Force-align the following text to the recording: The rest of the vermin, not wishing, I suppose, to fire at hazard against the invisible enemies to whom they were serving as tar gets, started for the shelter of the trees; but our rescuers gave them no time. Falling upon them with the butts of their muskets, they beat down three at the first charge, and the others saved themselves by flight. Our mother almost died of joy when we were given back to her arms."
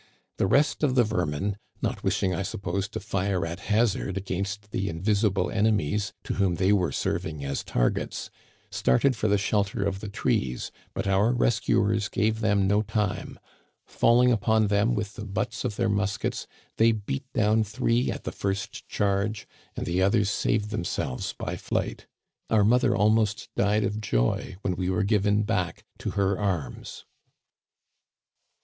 The 0.37 0.47
rest 0.47 0.81
of 0.81 0.95
the 0.95 1.03
vermin, 1.03 1.57
not 1.83 2.03
wishing, 2.03 2.33
I 2.33 2.41
suppose, 2.41 2.87
to 2.89 2.99
fire 2.99 3.45
at 3.45 3.59
hazard 3.59 4.17
against 4.17 4.71
the 4.71 4.89
invisible 4.89 5.51
enemies 5.51 6.11
to 6.23 6.33
whom 6.33 6.55
they 6.55 6.73
were 6.73 6.91
serving 6.91 7.45
as 7.45 7.63
tar 7.63 7.91
gets, 7.91 8.31
started 8.71 9.15
for 9.15 9.27
the 9.27 9.37
shelter 9.37 9.83
of 9.83 9.99
the 9.99 10.09
trees; 10.09 10.71
but 10.95 11.05
our 11.05 11.31
rescuers 11.31 12.09
gave 12.09 12.39
them 12.39 12.65
no 12.67 12.81
time. 12.81 13.37
Falling 13.85 14.31
upon 14.31 14.69
them 14.69 14.95
with 14.95 15.13
the 15.13 15.23
butts 15.23 15.63
of 15.63 15.75
their 15.75 15.87
muskets, 15.87 16.47
they 16.77 16.91
beat 16.91 17.31
down 17.33 17.63
three 17.63 18.09
at 18.09 18.23
the 18.23 18.31
first 18.31 18.87
charge, 18.89 19.47
and 19.75 19.85
the 19.85 20.01
others 20.01 20.31
saved 20.31 20.71
themselves 20.71 21.33
by 21.33 21.55
flight. 21.55 22.07
Our 22.49 22.63
mother 22.63 22.95
almost 22.95 23.49
died 23.55 23.83
of 23.83 24.01
joy 24.01 24.55
when 24.63 24.75
we 24.75 24.89
were 24.89 25.03
given 25.03 25.43
back 25.43 25.83
to 25.99 26.09
her 26.17 26.39
arms." 26.39 27.05